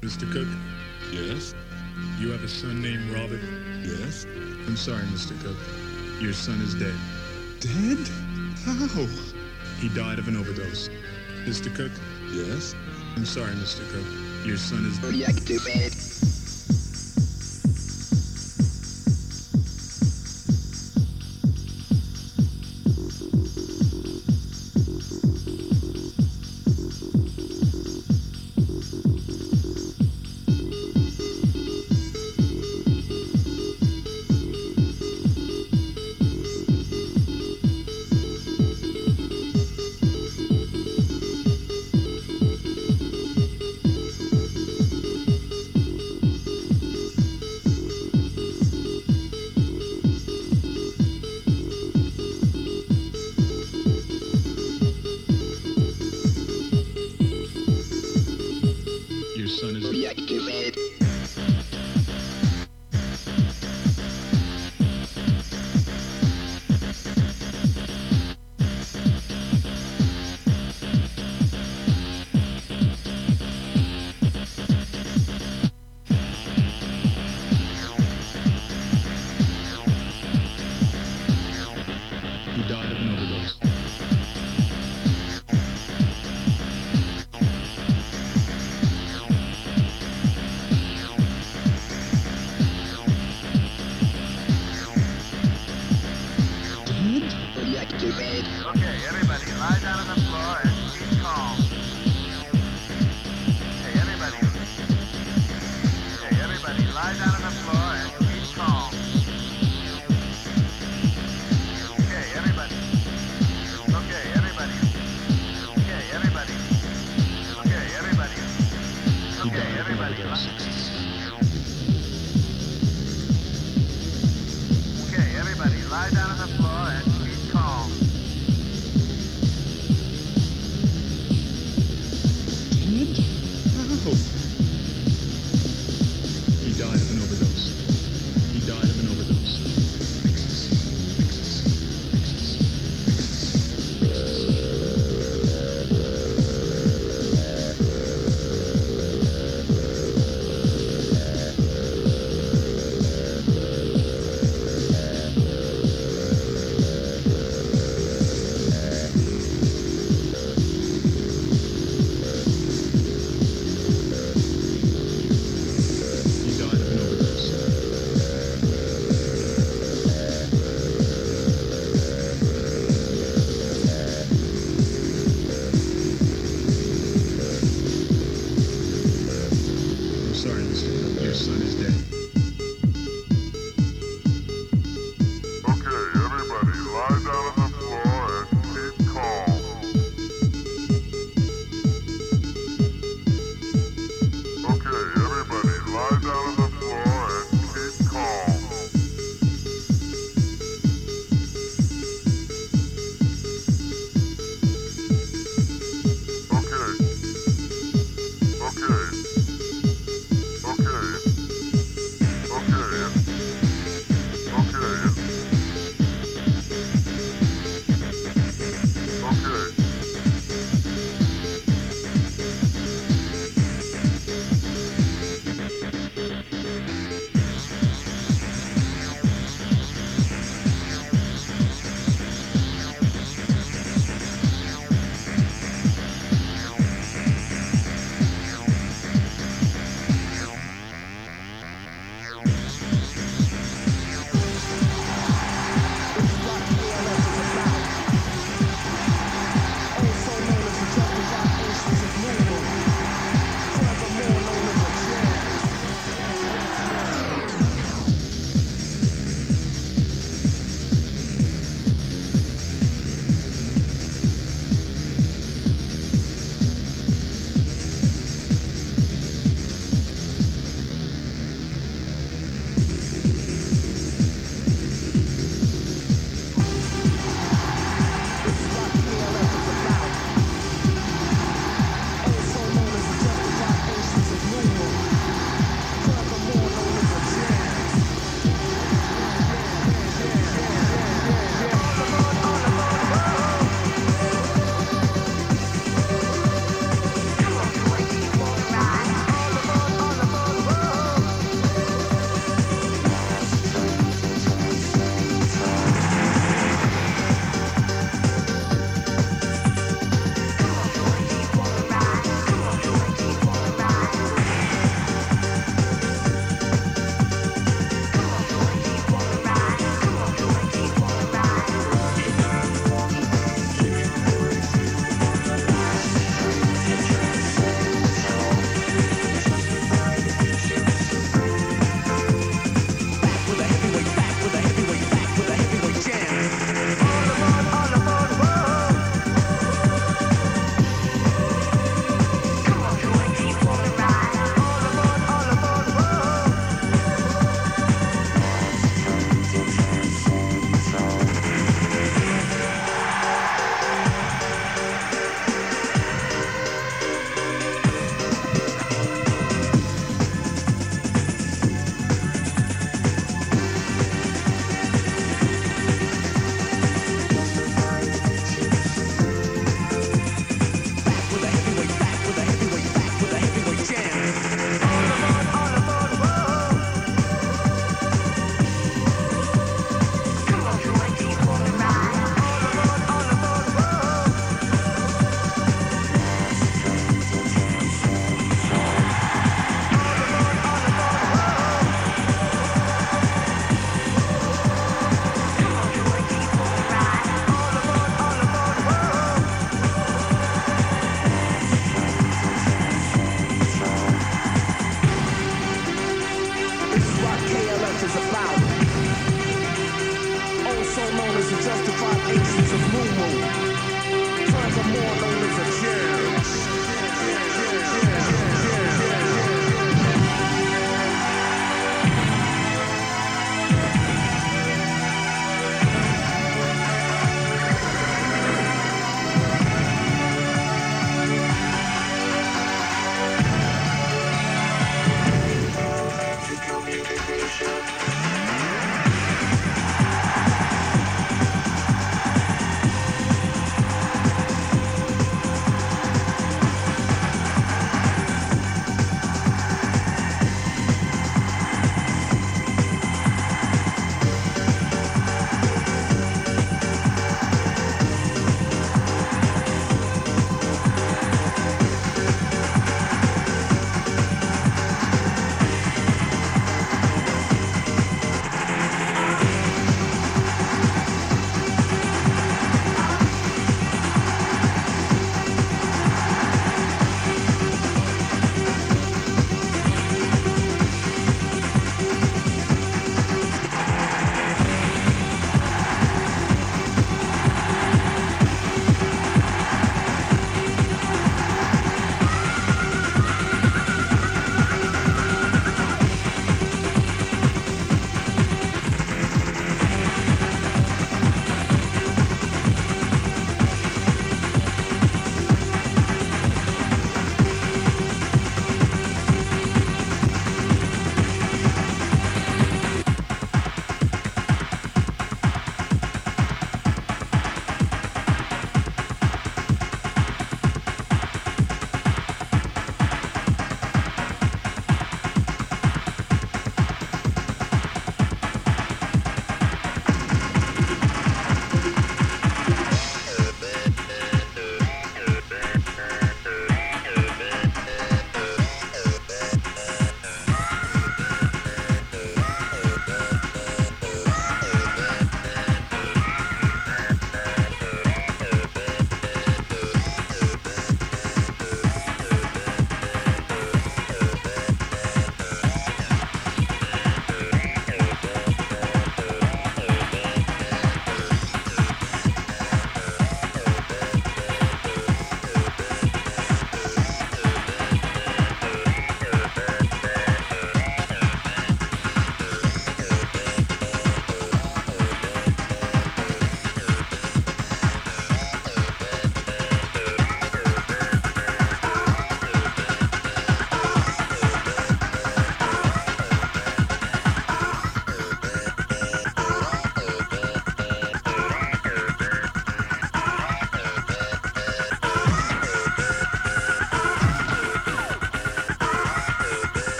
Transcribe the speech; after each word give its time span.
Mr. 0.00 0.30
Cook, 0.32 0.48
Yes? 1.12 1.54
you 2.18 2.30
have 2.30 2.42
a 2.44 2.48
son 2.48 2.80
named 2.82 3.10
Robert. 3.10 3.40
Yes? 3.82 4.24
I'm 4.66 4.76
sorry, 4.76 5.02
Mr. 5.06 5.38
Cook. 5.42 5.56
Your 6.20 6.32
son 6.32 6.60
is 6.60 6.74
dead. 6.74 6.94
Dead? 7.60 7.98
How? 8.64 9.06
He 9.80 9.88
died 9.88 10.18
of 10.18 10.28
an 10.28 10.36
overdose. 10.36 10.88
Mr. 11.44 11.74
Cook, 11.74 11.92
Yes? 12.32 12.74
I'm 13.16 13.24
sorry, 13.24 13.52
Mr. 13.54 13.80
Cook. 13.90 14.46
Your 14.46 14.56
son 14.56 14.84
is 14.86 14.98
Reactivate. 15.00 16.27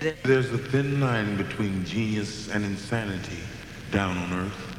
There's 0.00 0.50
a 0.50 0.56
thin 0.56 1.00
line 1.00 1.36
between 1.36 1.84
genius 1.84 2.48
and 2.48 2.64
insanity 2.64 3.42
down 3.90 4.16
on 4.16 4.46
Earth. 4.46 4.71